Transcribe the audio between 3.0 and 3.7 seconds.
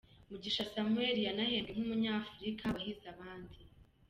abandi.